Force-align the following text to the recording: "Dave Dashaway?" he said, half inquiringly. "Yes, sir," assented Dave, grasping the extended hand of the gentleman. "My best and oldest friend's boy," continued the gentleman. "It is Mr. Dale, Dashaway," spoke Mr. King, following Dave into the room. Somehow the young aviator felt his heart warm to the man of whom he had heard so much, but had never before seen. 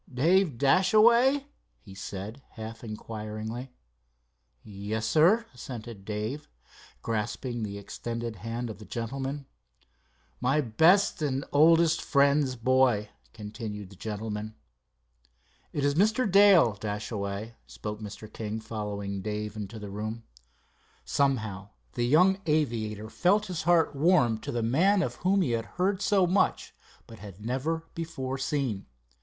"Dave 0.11 0.57
Dashaway?" 0.57 1.45
he 1.79 1.93
said, 1.93 2.41
half 2.53 2.83
inquiringly. 2.83 3.69
"Yes, 4.63 5.05
sir," 5.05 5.45
assented 5.53 6.05
Dave, 6.05 6.49
grasping 7.03 7.61
the 7.61 7.77
extended 7.77 8.37
hand 8.37 8.71
of 8.71 8.79
the 8.79 8.85
gentleman. 8.85 9.45
"My 10.39 10.59
best 10.59 11.21
and 11.21 11.45
oldest 11.51 12.01
friend's 12.01 12.55
boy," 12.55 13.11
continued 13.31 13.91
the 13.91 13.95
gentleman. 13.95 14.55
"It 15.71 15.85
is 15.85 15.93
Mr. 15.93 16.25
Dale, 16.25 16.73
Dashaway," 16.79 17.53
spoke 17.67 17.99
Mr. 18.01 18.25
King, 18.33 18.59
following 18.59 19.21
Dave 19.21 19.55
into 19.55 19.77
the 19.77 19.91
room. 19.91 20.23
Somehow 21.05 21.69
the 21.93 22.07
young 22.07 22.41
aviator 22.47 23.07
felt 23.11 23.45
his 23.45 23.61
heart 23.69 23.95
warm 23.95 24.39
to 24.39 24.51
the 24.51 24.63
man 24.63 25.03
of 25.03 25.17
whom 25.17 25.43
he 25.43 25.51
had 25.51 25.65
heard 25.77 26.01
so 26.01 26.25
much, 26.25 26.73
but 27.05 27.19
had 27.19 27.45
never 27.45 27.85
before 27.93 28.39
seen. 28.39 28.87